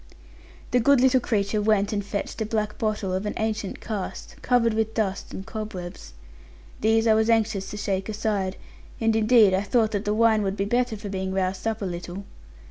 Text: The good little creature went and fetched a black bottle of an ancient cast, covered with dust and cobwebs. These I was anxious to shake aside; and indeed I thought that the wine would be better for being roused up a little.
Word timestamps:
The 0.71 0.79
good 0.79 0.99
little 0.99 1.19
creature 1.19 1.61
went 1.61 1.93
and 1.93 2.03
fetched 2.03 2.41
a 2.41 2.45
black 2.47 2.79
bottle 2.79 3.13
of 3.13 3.27
an 3.27 3.35
ancient 3.37 3.79
cast, 3.79 4.35
covered 4.41 4.73
with 4.73 4.95
dust 4.95 5.31
and 5.31 5.45
cobwebs. 5.45 6.13
These 6.79 7.05
I 7.05 7.13
was 7.13 7.29
anxious 7.29 7.69
to 7.69 7.77
shake 7.77 8.09
aside; 8.09 8.55
and 8.99 9.15
indeed 9.15 9.53
I 9.53 9.61
thought 9.61 9.91
that 9.91 10.05
the 10.05 10.15
wine 10.15 10.41
would 10.41 10.57
be 10.57 10.65
better 10.65 10.97
for 10.97 11.09
being 11.09 11.31
roused 11.33 11.67
up 11.67 11.83
a 11.83 11.85
little. 11.85 12.23